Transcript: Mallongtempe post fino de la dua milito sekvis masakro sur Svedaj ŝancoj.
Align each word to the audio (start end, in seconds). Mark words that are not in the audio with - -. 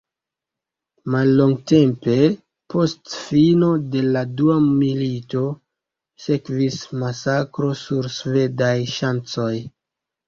Mallongtempe 1.15 2.15
post 2.75 3.13
fino 3.25 3.69
de 3.97 4.01
la 4.15 4.23
dua 4.39 4.55
milito 4.71 5.45
sekvis 6.25 6.79
masakro 7.05 7.71
sur 7.87 8.11
Svedaj 8.17 8.75
ŝancoj. 8.99 9.51